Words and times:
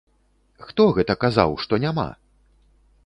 Хто 0.69 0.87
гэта 0.95 1.17
казаў, 1.25 1.53
што 1.67 1.73
няма?! 1.85 2.09